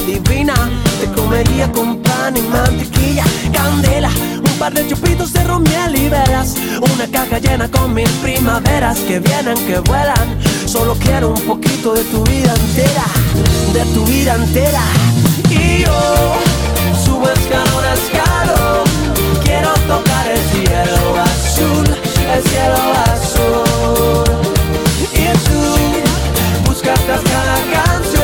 [0.00, 0.54] divina.
[1.00, 6.08] Te comería con pan y mantequilla, candela, un par de chupitos de ron, miel y
[6.08, 6.54] velas.
[6.94, 10.38] Una caja llena con mis primaveras que vienen, que vuelan.
[10.66, 13.04] Solo quiero un poquito de tu vida entera,
[13.72, 14.82] de tu vida entera.
[15.50, 16.36] Y yo
[17.04, 18.84] subo escalón a escalón,
[19.44, 21.86] quiero tocar el cielo azul,
[22.34, 22.80] el cielo
[23.12, 24.24] azul.
[25.12, 25.62] Y tú
[26.66, 28.23] buscas cada canción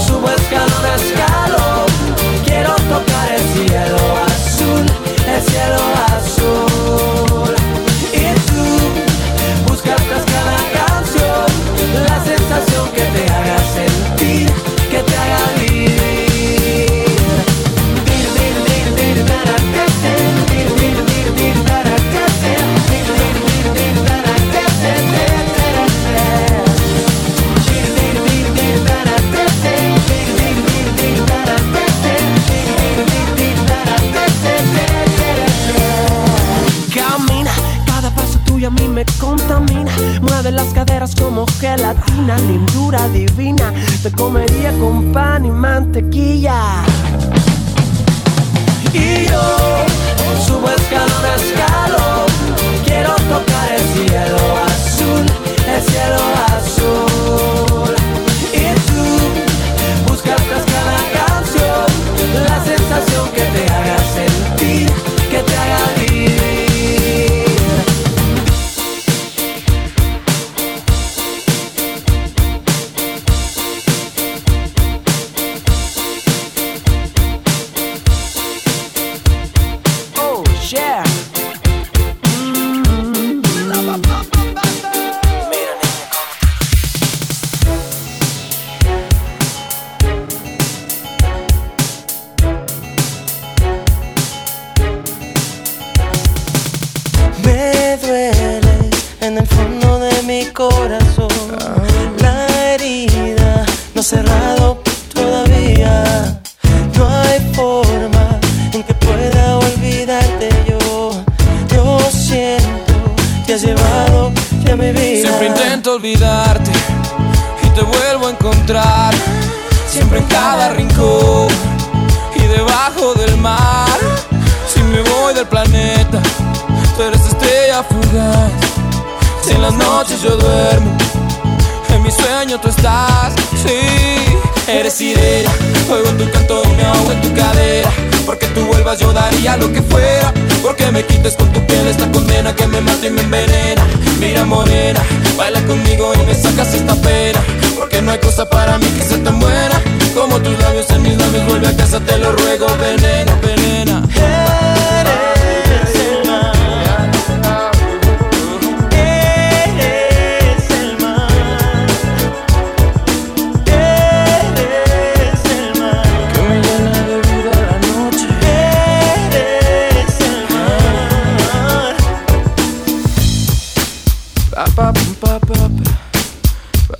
[0.00, 1.86] subo escalón a escalón,
[2.44, 2.74] quiero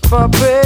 [0.09, 0.66] for breath.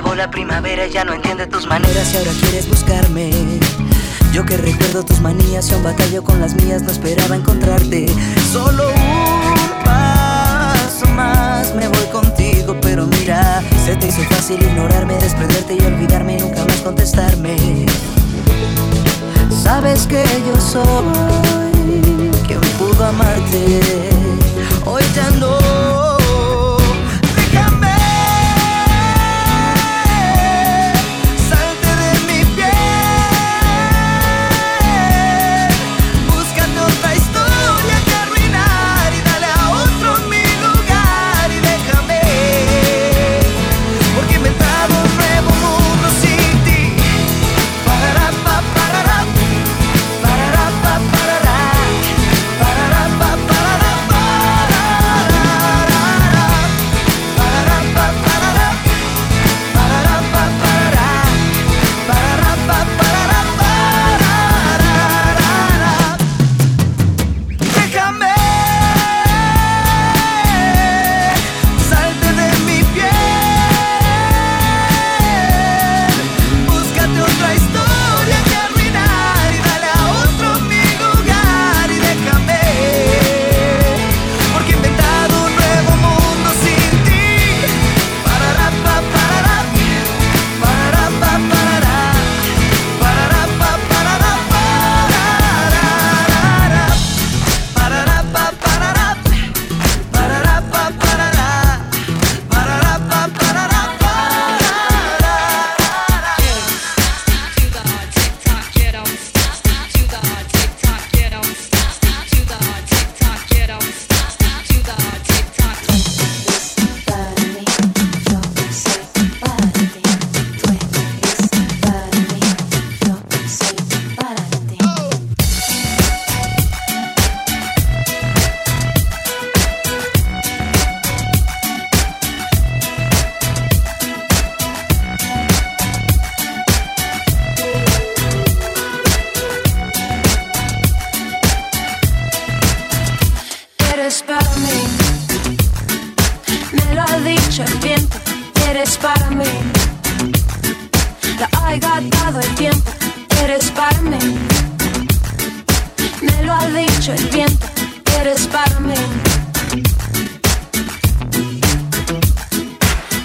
[0.00, 3.30] Acabó la primavera ya no entiende tus maneras y ahora quieres buscarme.
[4.32, 8.06] Yo que recuerdo tus manías y un batallo con las mías no esperaba encontrarte.
[8.50, 15.74] Solo un paso más me voy contigo, pero mira, se te hizo fácil ignorarme, desprenderte
[15.74, 17.84] y olvidarme y nunca más contestarme.
[19.50, 23.80] Sabes que yo soy quien pudo amarte,
[24.86, 25.89] hoy ya no.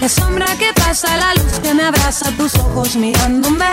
[0.06, 3.72] La sombra que pasa, la luz que me abraza, tus ojos mirándome.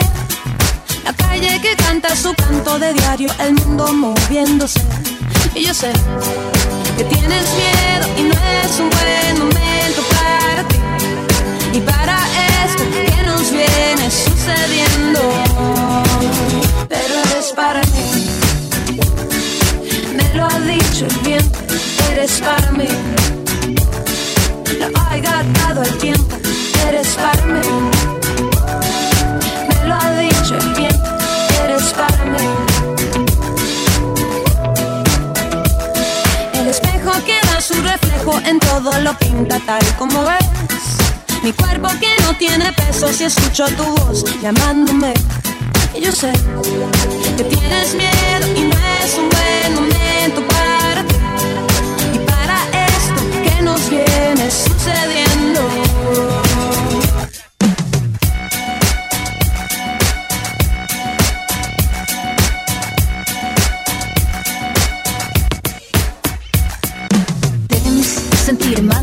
[1.03, 4.81] La calle que canta su canto de diario, el mundo moviéndose.
[5.53, 5.91] Y yo sé
[6.97, 10.77] que tienes miedo y no es un buen momento para ti.
[11.71, 12.17] Y para
[12.65, 15.19] esto que nos viene sucediendo.
[16.89, 18.27] Pero eres para mí.
[20.15, 21.59] Me lo ha dicho el viento,
[22.09, 22.87] eres para mí
[24.89, 27.61] lo haya dado el tiempo de resparme.
[29.67, 31.09] Me lo ha dicho el viento,
[31.63, 32.47] eres para mí.
[36.53, 40.45] El espejo que da su reflejo en todo lo pinta tal como ves.
[41.43, 45.13] Mi cuerpo que no tiene peso si escucho tu voz llamándome.
[45.93, 46.31] Y yo sé
[47.37, 50.52] que tienes miedo y no es un buen momento
[54.53, 55.32] sucediendo.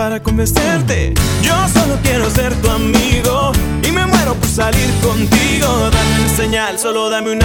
[0.00, 1.12] para convencerte.
[1.42, 3.52] Yo solo quiero ser tu amigo
[3.86, 5.90] y me muero por salir contigo.
[5.92, 7.39] Dame una señal, solo dame una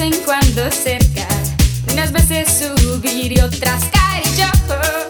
[0.00, 1.28] en cuando cerca,
[1.92, 5.09] unas veces subir y otras caer yo.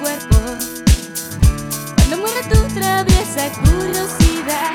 [0.00, 0.36] cuerpo.
[1.96, 4.74] Cuando muera tu traviesa curiosidad.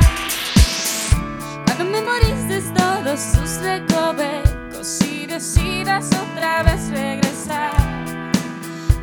[1.66, 7.72] Cuando memorices todos sus recovecos y decidas otra vez regresar.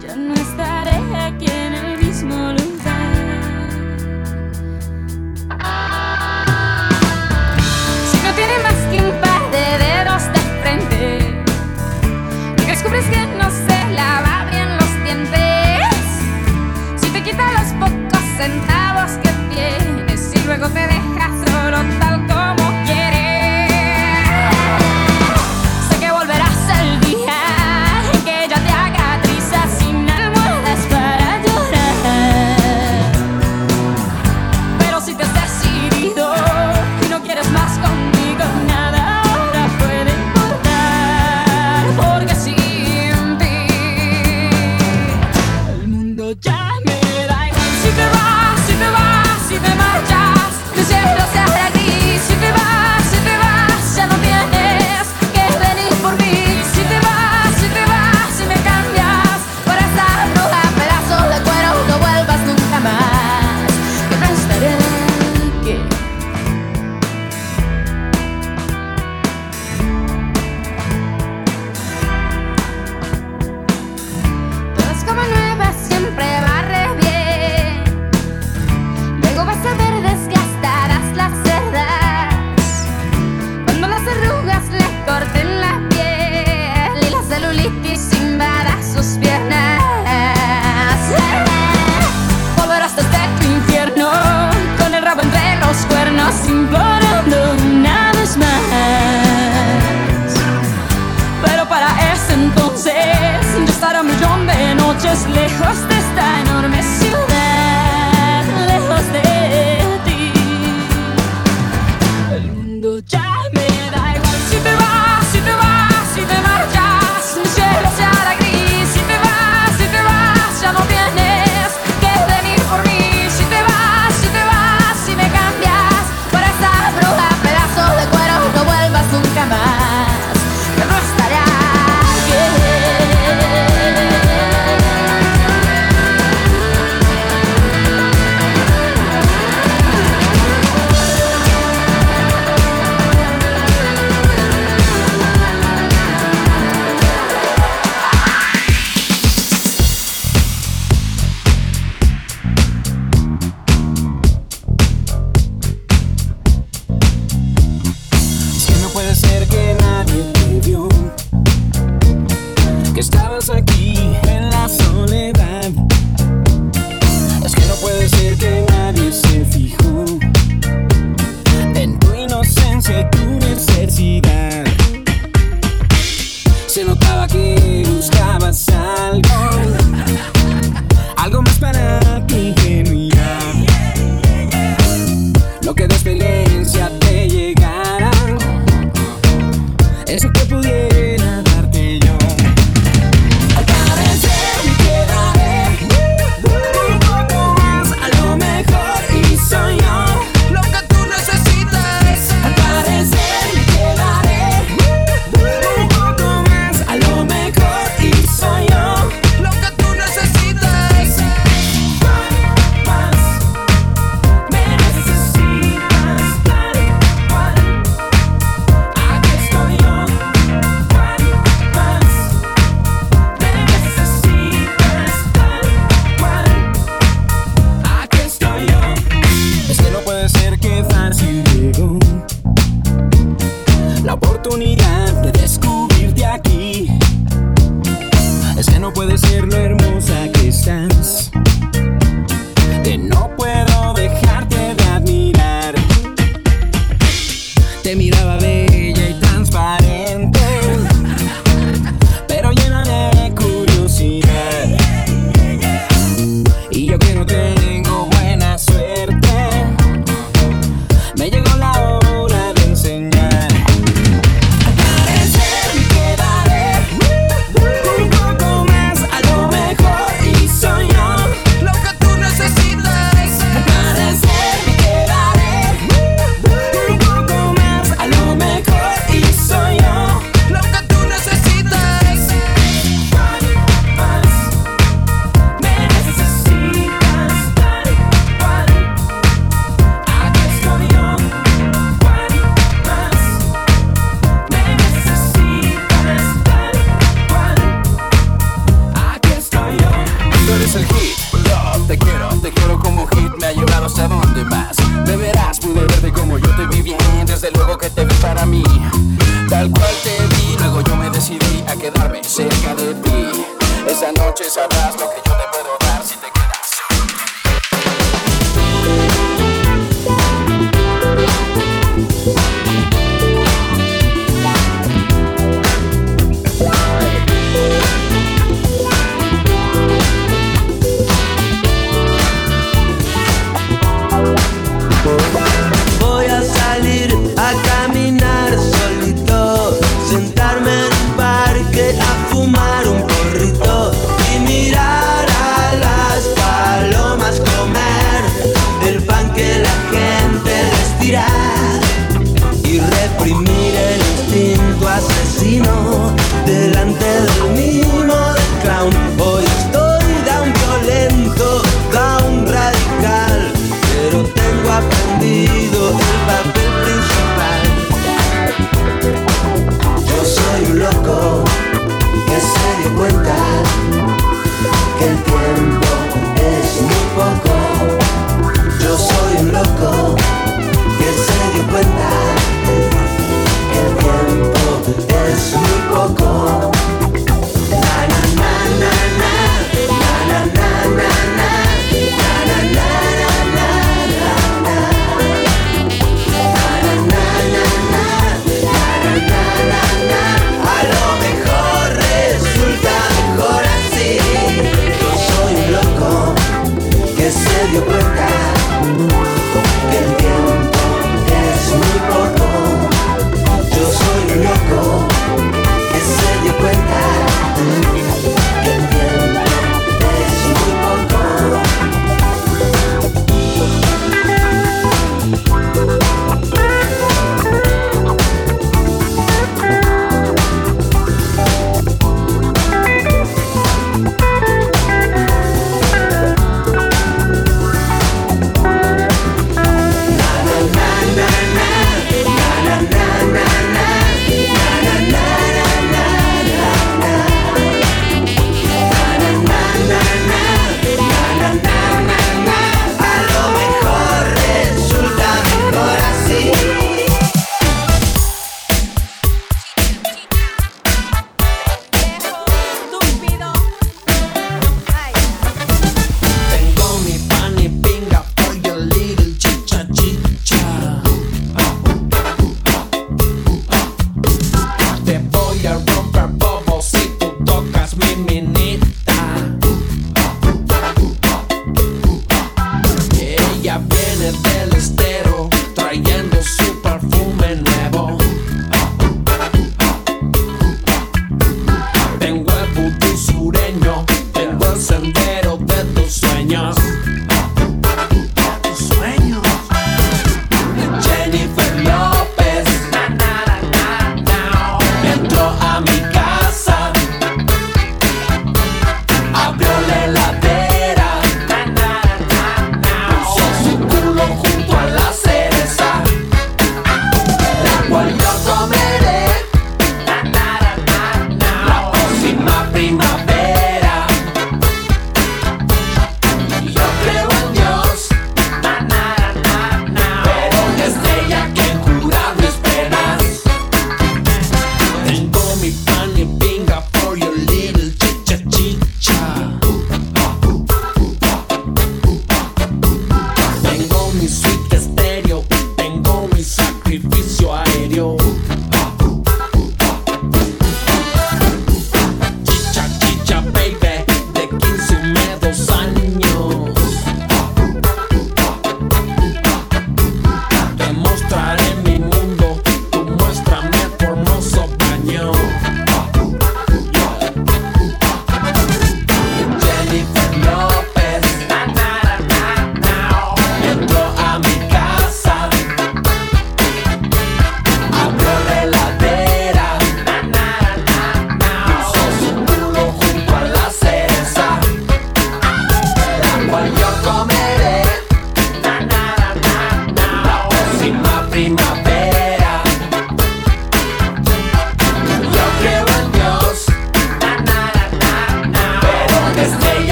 [0.00, 2.68] Yo no estaré aquí en el mismo lugar.
[8.10, 11.44] Si no tiene más que un par de dedos de frente
[12.62, 13.27] y descubres que
[18.38, 21.17] centavos que tienes y luego te dejas.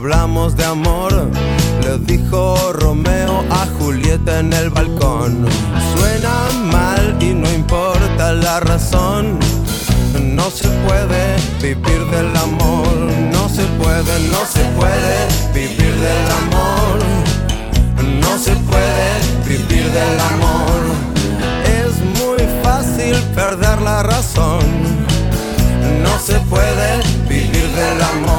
[0.00, 1.12] hablamos de amor,
[1.82, 5.46] le dijo Romeo a Julieta en el balcón.
[5.94, 9.38] Suena mal y no importa la razón.
[10.22, 12.94] No se puede vivir del amor,
[13.30, 15.16] no se puede, no se puede
[15.52, 16.98] vivir del amor.
[18.22, 19.08] No se puede
[19.46, 20.80] vivir del amor.
[21.82, 24.64] Es muy fácil perder la razón.
[26.02, 28.29] No se puede vivir del amor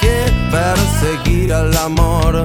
[0.00, 2.44] que perseguir al amor.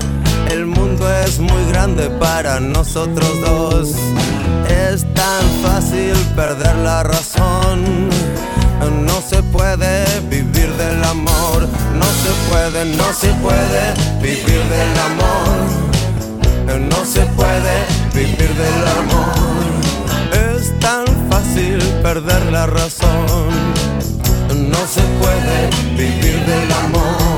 [0.49, 3.89] El mundo es muy grande para nosotros dos.
[4.69, 8.09] Es tan fácil perder la razón.
[9.05, 11.67] No se puede vivir del amor.
[11.93, 15.85] No se puede, no se puede vivir del amor.
[16.89, 19.35] No se puede vivir del amor.
[20.57, 23.49] Es tan fácil perder la razón.
[24.53, 27.34] No se puede vivir del amor.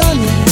[0.00, 0.47] 的你。